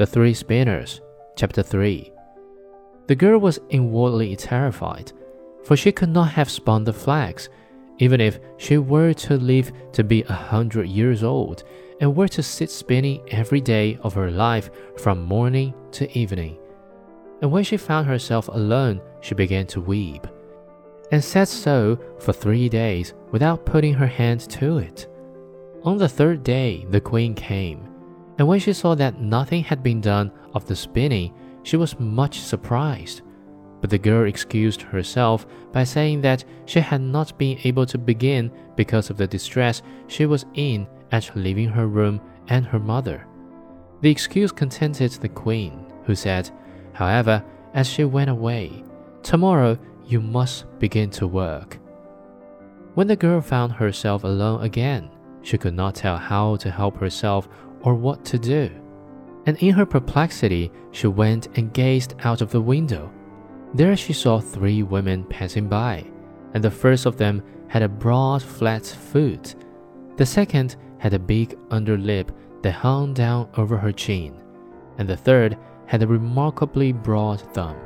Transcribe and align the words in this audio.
The 0.00 0.06
Three 0.06 0.32
Spinners, 0.32 1.02
Chapter 1.36 1.62
3. 1.62 2.10
The 3.06 3.14
girl 3.14 3.38
was 3.38 3.60
inwardly 3.68 4.34
terrified, 4.34 5.12
for 5.62 5.76
she 5.76 5.92
could 5.92 6.08
not 6.08 6.30
have 6.30 6.48
spun 6.48 6.84
the 6.84 6.92
flax, 6.94 7.50
even 7.98 8.18
if 8.18 8.38
she 8.56 8.78
were 8.78 9.12
to 9.12 9.36
live 9.36 9.70
to 9.92 10.02
be 10.02 10.22
a 10.22 10.32
hundred 10.32 10.88
years 10.88 11.22
old 11.22 11.64
and 12.00 12.16
were 12.16 12.28
to 12.28 12.42
sit 12.42 12.70
spinning 12.70 13.20
every 13.28 13.60
day 13.60 13.98
of 14.02 14.14
her 14.14 14.30
life 14.30 14.70
from 14.96 15.22
morning 15.22 15.74
to 15.92 16.10
evening. 16.18 16.56
And 17.42 17.52
when 17.52 17.64
she 17.64 17.76
found 17.76 18.06
herself 18.06 18.48
alone, 18.48 19.02
she 19.20 19.34
began 19.34 19.66
to 19.66 19.82
weep, 19.82 20.26
and 21.12 21.22
sat 21.22 21.48
so 21.48 21.98
for 22.18 22.32
three 22.32 22.70
days 22.70 23.12
without 23.32 23.66
putting 23.66 23.92
her 23.92 24.06
hand 24.06 24.48
to 24.48 24.78
it. 24.78 25.08
On 25.84 25.98
the 25.98 26.08
third 26.08 26.42
day, 26.42 26.86
the 26.88 27.02
queen 27.02 27.34
came 27.34 27.89
and 28.40 28.48
when 28.48 28.58
she 28.58 28.72
saw 28.72 28.94
that 28.94 29.20
nothing 29.20 29.62
had 29.62 29.82
been 29.82 30.00
done 30.00 30.32
of 30.54 30.64
the 30.64 30.74
spinning, 30.74 31.34
she 31.62 31.76
was 31.76 32.00
much 32.00 32.40
surprised. 32.40 33.20
But 33.82 33.90
the 33.90 33.98
girl 33.98 34.26
excused 34.26 34.80
herself 34.80 35.44
by 35.72 35.84
saying 35.84 36.22
that 36.22 36.46
she 36.64 36.80
had 36.80 37.02
not 37.02 37.36
been 37.36 37.58
able 37.64 37.84
to 37.84 37.98
begin 37.98 38.50
because 38.76 39.10
of 39.10 39.18
the 39.18 39.26
distress 39.26 39.82
she 40.06 40.24
was 40.24 40.46
in 40.54 40.88
at 41.12 41.36
leaving 41.36 41.68
her 41.68 41.86
room 41.86 42.18
and 42.48 42.64
her 42.64 42.78
mother. 42.78 43.26
The 44.00 44.10
excuse 44.10 44.52
contented 44.52 45.10
the 45.10 45.28
queen, 45.28 45.84
who 46.04 46.14
said, 46.14 46.50
however, 46.94 47.44
as 47.74 47.86
she 47.88 48.04
went 48.04 48.30
away, 48.30 48.84
Tomorrow 49.22 49.78
you 50.06 50.22
must 50.22 50.64
begin 50.78 51.10
to 51.10 51.26
work. 51.26 51.78
When 52.94 53.06
the 53.06 53.16
girl 53.16 53.42
found 53.42 53.72
herself 53.72 54.24
alone 54.24 54.62
again, 54.62 55.10
she 55.42 55.58
could 55.58 55.74
not 55.74 55.94
tell 55.94 56.16
how 56.16 56.56
to 56.56 56.70
help 56.70 56.96
herself 56.96 57.46
or 57.82 57.94
what 57.94 58.24
to 58.26 58.38
do. 58.38 58.70
And 59.46 59.56
in 59.58 59.72
her 59.74 59.86
perplexity, 59.86 60.70
she 60.92 61.06
went 61.06 61.48
and 61.56 61.72
gazed 61.72 62.14
out 62.20 62.40
of 62.40 62.50
the 62.50 62.60
window. 62.60 63.10
There 63.74 63.96
she 63.96 64.12
saw 64.12 64.40
three 64.40 64.82
women 64.82 65.24
passing 65.24 65.68
by, 65.68 66.04
and 66.54 66.62
the 66.62 66.70
first 66.70 67.06
of 67.06 67.16
them 67.16 67.42
had 67.68 67.82
a 67.82 67.88
broad, 67.88 68.42
flat 68.42 68.84
foot. 68.84 69.54
The 70.16 70.26
second 70.26 70.76
had 70.98 71.14
a 71.14 71.18
big 71.18 71.56
underlip 71.68 72.30
that 72.62 72.72
hung 72.72 73.14
down 73.14 73.48
over 73.56 73.78
her 73.78 73.92
chin, 73.92 74.34
and 74.98 75.08
the 75.08 75.16
third 75.16 75.56
had 75.86 76.02
a 76.02 76.06
remarkably 76.06 76.92
broad 76.92 77.40
thumb. 77.54 77.76